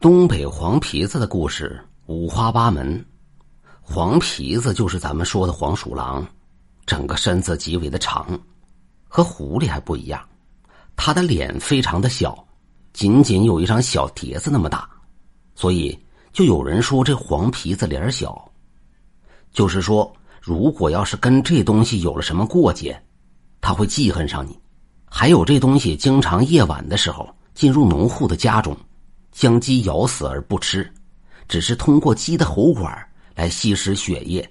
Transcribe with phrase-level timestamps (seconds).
[0.00, 3.04] 东北黄皮子的故事五花八门。
[3.80, 6.24] 黄皮子就是咱们说的黄鼠狼，
[6.86, 8.38] 整个身子极为的长，
[9.08, 10.24] 和狐狸还不一样。
[10.94, 12.46] 他的脸非常的小，
[12.92, 14.88] 仅仅有一张小碟子那么大，
[15.56, 15.98] 所以
[16.32, 18.48] 就有人说这黄皮子脸小。
[19.50, 22.96] 就是说，如果要是跟这东西有了什么过节，
[23.60, 24.56] 他会记恨上你。
[25.06, 28.76] 还有这东西经常夜晚的时候进入农户的家中。
[29.38, 30.92] 将鸡咬死而不吃，
[31.46, 32.92] 只是通过鸡的喉管
[33.36, 34.44] 来吸食血液。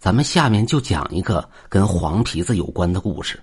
[0.00, 3.40] 咱们下面就讲一个跟黄皮子有关的故事。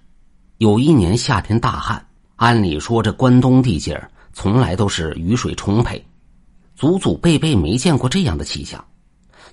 [0.58, 3.98] 有一年夏天大旱，按理说这关东地界
[4.34, 6.06] 从来都是雨水充沛，
[6.76, 8.84] 祖祖辈辈没见过这样的气象。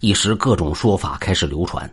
[0.01, 1.89] 一时各种说法开始流传，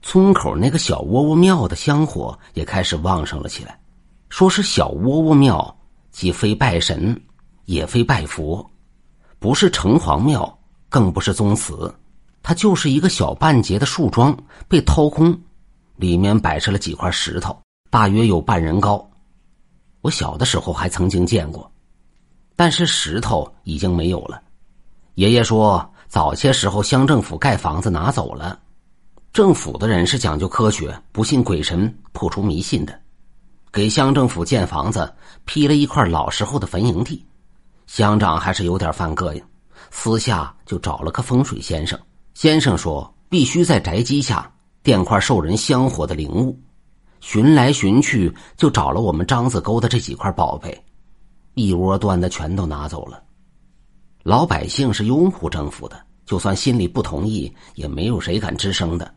[0.00, 3.78] 村口那个小窝窝庙的香火也开始旺盛了起来。
[4.30, 5.76] 说是小窝窝庙，
[6.10, 7.20] 既非拜神。
[7.64, 8.68] 也非拜佛，
[9.38, 11.92] 不是城隍庙，更不是宗祠，
[12.42, 14.36] 它就是一个小半截的树桩
[14.68, 15.38] 被掏空，
[15.96, 17.56] 里面摆设了几块石头，
[17.90, 19.08] 大约有半人高。
[20.02, 21.70] 我小的时候还曾经见过，
[22.54, 24.42] 但是石头已经没有了。
[25.14, 28.60] 爷爷说，早些时候乡政府盖房子拿走了。
[29.32, 33.00] 政府的人是讲究科学，不信鬼神，破除迷信的，
[33.72, 35.12] 给乡政府建房子
[35.44, 37.24] 批了一块老时候的坟营地。
[37.86, 39.42] 乡长还是有点犯膈应，
[39.90, 41.98] 私下就找了个风水先生。
[42.34, 44.50] 先生说，必须在宅基下
[44.82, 46.58] 垫块受人香火的灵物。
[47.20, 50.84] 寻来寻去，就找了我们张子沟的这几块宝贝，
[51.54, 53.22] 一窝端的全都拿走了。
[54.22, 59.14] 老百姓是拥护政府的，就算心里不同意，也没有谁敢吱声的。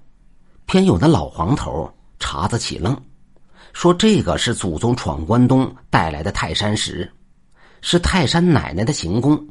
[0.66, 2.96] 偏有那老黄头茬子起愣，
[3.74, 7.10] 说这个是祖宗闯关东带来的泰山石。
[7.82, 9.48] 是泰山奶奶的行宫，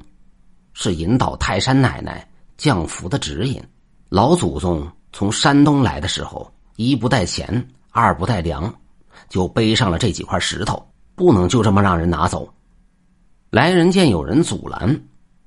[0.73, 3.63] 是引导泰山奶奶降福的指引。
[4.09, 8.73] 老祖宗从山东来的时候，一不带钱，二不带粮，
[9.29, 12.49] 就背上了这几块石头，不能就这么让人拿走。
[13.51, 15.01] 来人见有人阻拦，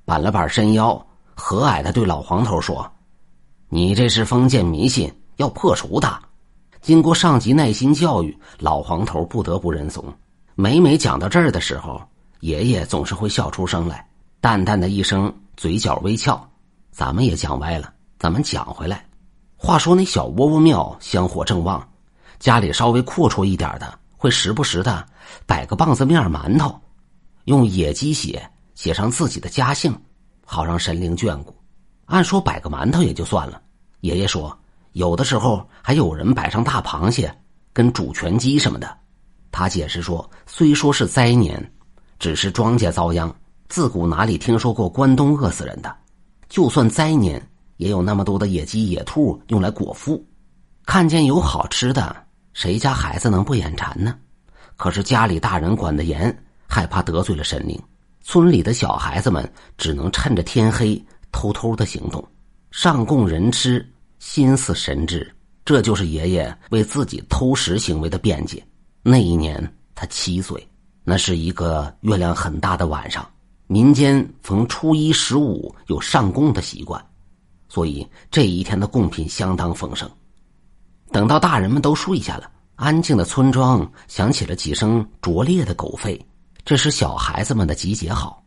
[0.04, 2.90] 板了板身腰，和蔼的对老黄头说
[3.68, 6.20] ：“你这是封建迷信，要破除它。”
[6.80, 10.04] 经过上级耐心教育，老黄头不得不认怂。
[10.54, 12.00] 每每讲到这儿的时候。
[12.40, 14.06] 爷爷总是会笑出声来，
[14.40, 16.48] 淡淡的一声，嘴角微翘。
[16.90, 19.04] 咱们也讲歪了，咱们讲回来。
[19.56, 21.86] 话说那小窝窝庙香火正旺，
[22.38, 25.06] 家里稍微阔绰一点的，会时不时的
[25.46, 26.74] 摆个棒子面馒头，
[27.44, 29.94] 用野鸡血写上自己的家姓，
[30.46, 31.54] 好让神灵眷顾。
[32.06, 33.60] 按说摆个馒头也就算了，
[34.00, 34.58] 爷爷说
[34.92, 37.32] 有的时候还有人摆上大螃蟹
[37.74, 38.96] 跟煮全鸡什么的。
[39.52, 41.70] 他解释说，虽说是灾年。
[42.20, 43.34] 只是庄稼遭殃，
[43.70, 45.92] 自古哪里听说过关东饿死人的？
[46.50, 47.44] 就算灾年，
[47.78, 50.22] 也有那么多的野鸡、野兔用来果腹。
[50.84, 52.14] 看见有好吃的，
[52.52, 54.14] 谁家孩子能不眼馋呢？
[54.76, 57.80] 可是家里大人管得严，害怕得罪了神灵，
[58.20, 61.02] 村里的小孩子们只能趁着天黑
[61.32, 62.22] 偷偷的行动，
[62.70, 65.34] 上供人吃，心似神智。
[65.64, 68.62] 这就是爷爷为自己偷食行为的辩解。
[69.02, 70.66] 那一年他七岁。
[71.02, 73.26] 那是一个月亮很大的晚上，
[73.66, 77.04] 民间逢初一十五有上供的习惯，
[77.68, 80.08] 所以这一天的贡品相当丰盛。
[81.10, 86.20] 等到大人们都睡下了，安静的村庄响起了几声拙劣的狗吠，
[86.64, 88.40] 这是小孩子们的集结号。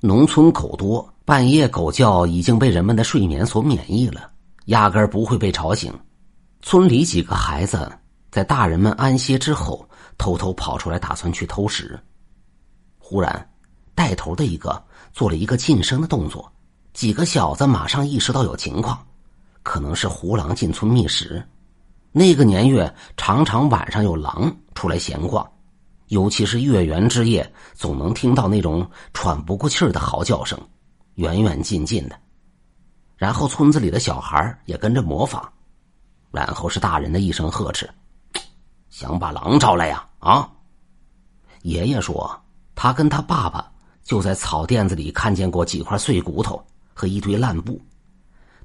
[0.00, 4.30] 农村狗多，半夜狗叫已经被人们的睡眠所免疫了，
[4.66, 5.92] 压根儿不会被吵醒。
[6.62, 7.90] 村里几个孩子
[8.30, 9.86] 在大人们安歇之后。
[10.18, 11.98] 偷偷跑出来，打算去偷食。
[12.98, 13.50] 忽然，
[13.94, 16.50] 带头的一个做了一个噤声的动作，
[16.92, 19.06] 几个小子马上意识到有情况，
[19.62, 21.42] 可能是胡狼进村觅食。
[22.12, 25.50] 那个年月，常常晚上有狼出来闲逛，
[26.08, 30.58] 尤其是月圆之夜，总能听到那种喘不过气儿的嚎叫声，
[31.14, 32.16] 远远近近的。
[33.16, 35.42] 然后村子里的小孩也跟着模仿，
[36.30, 37.88] 然后是大人的一声呵斥。
[38.92, 40.06] 想把狼招来呀？
[40.18, 40.46] 啊！
[41.62, 42.30] 爷爷说，
[42.74, 43.72] 他跟他爸爸
[44.04, 46.62] 就在草甸子里看见过几块碎骨头
[46.92, 47.80] 和一堆烂布。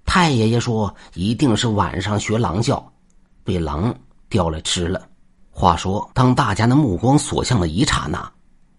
[0.06, 2.86] 太爷爷说，一定是晚上学狼叫，
[3.46, 3.96] 被狼
[4.28, 5.08] 叼来吃了。
[5.50, 8.30] 话说，当大家的目光所向的一刹那，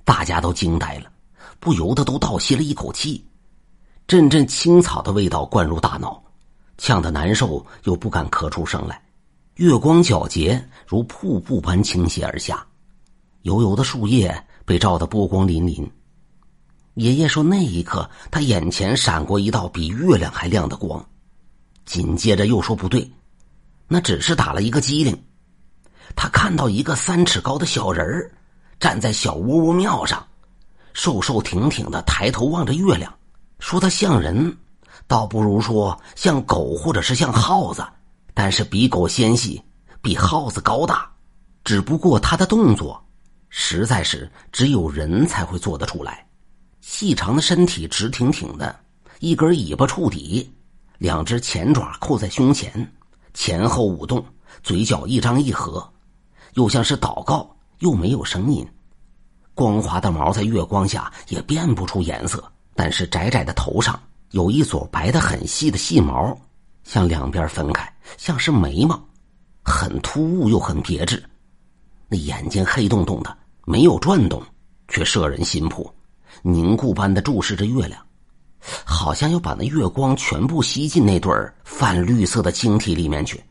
[0.05, 1.11] 大家都惊呆了，
[1.59, 3.27] 不由得都倒吸了一口气。
[4.07, 6.23] 阵阵青草的味道灌入大脑，
[6.77, 9.03] 呛得难受，又不敢咳出声来。
[9.59, 12.65] 月光皎洁，如瀑布般倾泻而下，
[13.43, 14.33] 油油的树叶
[14.65, 15.85] 被照得波光粼粼。
[16.95, 21.05] 爷爷说，那一刻他眼前闪过一道比月亮还亮的光，
[21.85, 23.11] 紧接着又说不对，
[23.89, 25.25] 那只是打了一个机灵。
[26.15, 28.31] 他看到一个三尺高的小人儿
[28.79, 30.25] 站在小窝窝庙上，
[30.93, 33.13] 瘦瘦挺挺的，抬头望着月亮。
[33.59, 34.57] 说他像人，
[35.09, 37.85] 倒不如说像狗或者是像耗子，
[38.41, 39.61] 但是比狗纤细，
[40.01, 41.11] 比耗子高大。
[41.65, 43.05] 只不过它的动作，
[43.49, 46.25] 实在是只有人才会做得出来。
[46.81, 48.79] 细长的身体直挺挺的，
[49.19, 50.49] 一根尾巴触底，
[50.99, 52.89] 两只前爪扣在胸前，
[53.35, 54.25] 前后舞动，
[54.63, 55.93] 嘴角一张一合，
[56.55, 58.65] 又像是祷告，又没有声音。
[59.53, 62.49] 光滑的毛在月光下也变不出颜色。
[62.73, 64.01] 但是窄窄的头上
[64.31, 66.39] 有一撮白的很细的细毛，
[66.85, 69.01] 向两边分开，像是眉毛，
[69.63, 71.23] 很突兀又很别致。
[72.09, 73.37] 那眼睛黑洞洞的，
[73.67, 74.43] 没有转动，
[74.89, 75.95] 却摄人心魄，
[76.43, 78.01] 凝固般的注视着月亮，
[78.85, 83.43] 好像要把那月光全部吸进那对儿泛绿色的晶体里面去。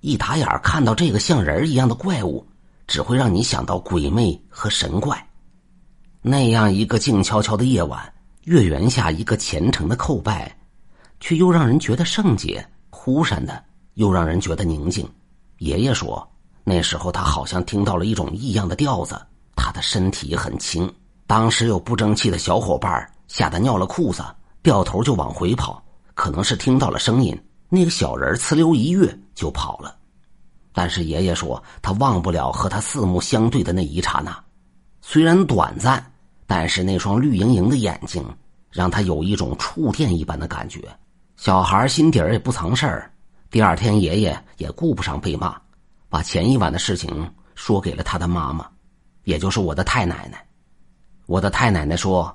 [0.00, 2.46] 一打眼看到这个像人一样的怪物，
[2.86, 5.28] 只会让你想到鬼魅和神怪。
[6.22, 8.12] 那样一个静悄悄的夜晚，
[8.44, 10.56] 月圆下一个虔诚的叩拜，
[11.22, 12.60] 却又让人觉得圣洁；
[12.90, 13.62] 忽闪的，
[13.94, 15.08] 又让人觉得宁静。
[15.58, 16.28] 爷爷说，
[16.64, 19.16] 那时候他好像听到了一种异样的调子，
[19.54, 20.92] 他的身体很轻。
[21.28, 24.24] 当时有不争气的小伙伴吓得尿了裤子，
[24.64, 25.80] 掉头就往回跑，
[26.14, 29.96] 可能是听到了声音，那个小人呲溜一跃就跑了。
[30.72, 34.36] 但是爷爷说，他忘不了和他四目相对的那一刹那，
[35.00, 36.04] 虽然短暂。
[36.44, 38.22] 但是那双绿莹莹的眼睛，
[38.70, 40.80] 让他有一种触电一般的感觉。
[41.42, 43.10] 小孩心底儿也不藏事儿。
[43.50, 45.60] 第二天，爷爷也顾不上被骂，
[46.08, 48.64] 把前一晚的事情说给了他的妈妈，
[49.24, 50.46] 也就是我的太奶奶。
[51.26, 52.32] 我的太奶奶说：“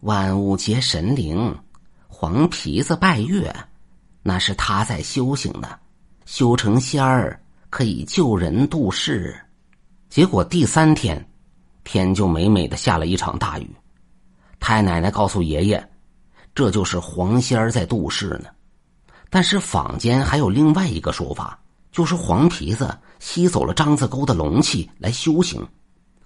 [0.00, 1.58] 万物皆神灵，
[2.06, 3.50] 黄皮子拜月，
[4.22, 5.78] 那是他在修行呢，
[6.26, 9.34] 修成仙儿可以救人度世。”
[10.10, 11.26] 结果第三天。
[11.82, 13.70] 天就美美的下了一场大雨，
[14.60, 15.89] 太奶奶告诉爷爷，
[16.60, 18.50] 这就是黄仙儿在度世呢。
[19.30, 21.58] 但是坊间还有另外一个说法，
[21.90, 25.66] 就是黄皮子吸走了张子沟的龙气来修行，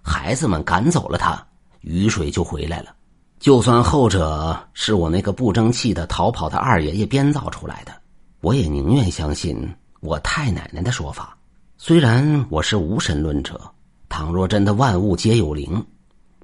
[0.02, 1.40] 孩子们赶走了他，
[1.82, 2.92] 雨水就回来了。
[3.38, 7.92] 就算后者是我那个不争气的逃跑的二爷爷编造出来的，
[8.40, 9.56] 我也宁愿相信
[10.00, 11.38] 我太奶奶的说法。
[11.78, 13.60] 虽然我是无神论者。
[14.08, 15.84] 倘若真的万物皆有灵，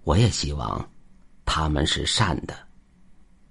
[0.05, 0.89] 我也希望
[1.45, 2.55] 他们是善的。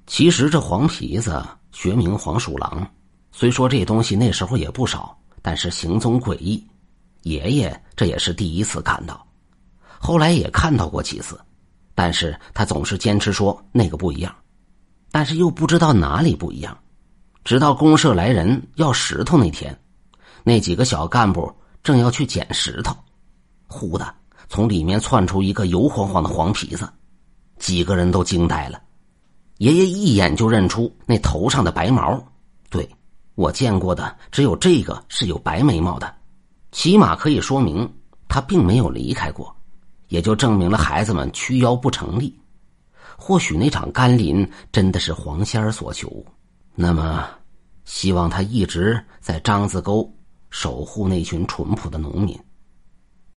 [0.09, 2.85] 其实这黄皮子学名黄鼠狼，
[3.31, 6.67] 虽说这东西那时候也不少，但是行踪诡异。
[7.21, 9.23] 爷爷这也是第一次看到，
[9.99, 11.39] 后来也看到过几次，
[11.93, 14.35] 但是他总是坚持说那个不一样，
[15.11, 16.75] 但是又不知道哪里不一样。
[17.43, 19.79] 直到公社来人要石头那天，
[20.43, 21.53] 那几个小干部
[21.83, 22.97] 正要去捡石头。
[23.67, 24.11] 忽的，
[24.49, 26.91] 从里面窜出一个油晃晃的黄皮子，
[27.59, 28.81] 几个人都惊呆了。
[29.59, 32.17] 爷爷一眼就认出那头上的白毛，
[32.69, 32.89] 对
[33.35, 36.15] 我见过的只有这个是有白眉毛的，
[36.71, 37.93] 起码可以说明
[38.29, 39.53] 他并没有离开过，
[40.07, 42.39] 也就证明了孩子们驱妖不成立。
[43.17, 46.25] 或许那场甘霖真的是黄仙儿所求，
[46.73, 47.27] 那么
[47.83, 50.09] 希望他一直在獐子沟
[50.49, 52.39] 守护那群淳朴的农民。